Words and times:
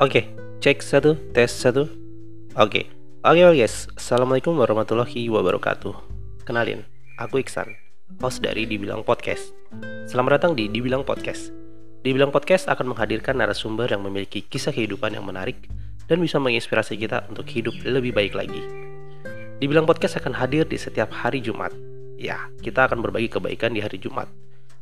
Oke, 0.00 0.32
cek 0.64 0.80
satu, 0.80 1.12
tes 1.36 1.52
satu. 1.52 1.84
Oke, 2.56 2.88
oke 3.20 3.40
oke 3.44 3.56
guys. 3.60 3.84
Assalamualaikum 4.00 4.56
warahmatullahi 4.56 5.28
wabarakatuh. 5.28 5.92
Kenalin, 6.48 6.88
aku 7.20 7.44
Iksan, 7.44 7.76
host 8.24 8.40
dari 8.40 8.64
Dibilang 8.64 9.04
Podcast. 9.04 9.52
Selamat 10.08 10.40
datang 10.40 10.56
di 10.56 10.72
Dibilang 10.72 11.04
Podcast. 11.04 11.52
Dibilang 12.00 12.32
Podcast 12.32 12.64
akan 12.72 12.96
menghadirkan 12.96 13.36
narasumber 13.36 13.92
yang 13.92 14.00
memiliki 14.00 14.40
kisah 14.40 14.72
kehidupan 14.72 15.12
yang 15.12 15.28
menarik 15.28 15.68
dan 16.08 16.16
bisa 16.18 16.40
menginspirasi 16.40 16.96
kita 16.96 17.28
untuk 17.28 17.44
hidup 17.52 17.76
lebih 17.84 18.16
baik 18.16 18.32
lagi. 18.32 18.64
Dibilang 19.60 19.84
Podcast 19.84 20.16
akan 20.16 20.32
hadir 20.32 20.64
di 20.64 20.80
setiap 20.80 21.12
hari 21.12 21.44
Jumat. 21.44 21.76
Ya, 22.16 22.48
kita 22.64 22.88
akan 22.88 23.04
berbagi 23.04 23.28
kebaikan 23.28 23.76
di 23.76 23.84
hari 23.84 24.00
Jumat. 24.00 24.32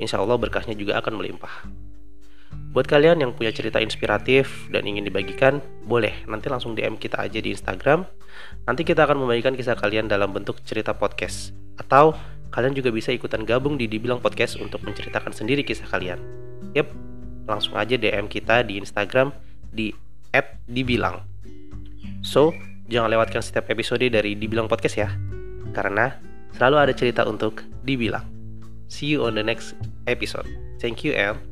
Insya 0.00 0.24
Allah 0.24 0.40
berkahnya 0.40 0.72
juga 0.72 0.96
akan 1.04 1.20
melimpah. 1.20 1.68
Buat 2.72 2.88
kalian 2.88 3.20
yang 3.20 3.36
punya 3.36 3.52
cerita 3.52 3.84
inspiratif 3.84 4.64
dan 4.72 4.88
ingin 4.88 5.04
dibagikan, 5.04 5.60
boleh 5.84 6.24
nanti 6.24 6.48
langsung 6.48 6.72
DM 6.72 6.96
kita 6.96 7.20
aja 7.20 7.36
di 7.36 7.52
Instagram. 7.52 8.08
Nanti 8.64 8.80
kita 8.80 9.04
akan 9.04 9.20
membagikan 9.20 9.52
kisah 9.52 9.76
kalian 9.76 10.08
dalam 10.08 10.32
bentuk 10.32 10.56
cerita 10.64 10.96
podcast. 10.96 11.52
Atau 11.76 12.16
kalian 12.48 12.72
juga 12.72 12.88
bisa 12.88 13.12
ikutan 13.12 13.44
gabung 13.44 13.76
di 13.76 13.84
Dibilang 13.84 14.24
Podcast 14.24 14.56
untuk 14.56 14.80
menceritakan 14.88 15.36
sendiri 15.36 15.60
kisah 15.68 15.84
kalian. 15.84 16.16
Yep, 16.72 16.88
langsung 17.44 17.76
aja 17.76 17.92
DM 17.92 18.24
kita 18.32 18.64
di 18.64 18.80
Instagram 18.80 19.36
di 19.68 19.92
@dibilang. 20.64 21.28
So, 22.24 22.56
jangan 22.88 23.12
lewatkan 23.12 23.44
setiap 23.44 23.68
episode 23.68 24.08
dari 24.08 24.32
Dibilang 24.32 24.72
Podcast 24.72 24.96
ya. 24.96 25.12
Karena 25.76 26.08
selalu 26.56 26.76
ada 26.88 26.92
cerita 26.96 27.28
untuk 27.28 27.68
dibilang. 27.84 28.24
See 28.88 29.12
you 29.12 29.28
on 29.28 29.36
the 29.36 29.44
next 29.44 29.76
episode. 30.08 30.48
Thank 30.80 31.04
you 31.04 31.12
and 31.12 31.51